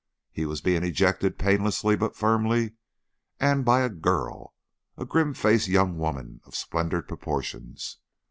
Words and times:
He 0.31 0.47
was 0.47 0.61
being 0.61 0.81
ejected 0.83 1.37
painlessly 1.37 1.95
but 1.95 2.15
firmly, 2.15 2.73
and 3.39 3.63
by 3.63 3.81
a 3.81 3.89
girl 3.89 4.55
a 4.97 5.05
grim 5.05 5.35
faced 5.35 5.67
young 5.67 5.95
woman 5.99 6.41
of 6.43 6.55
splendid 6.55 7.07
proportions. 7.07 7.99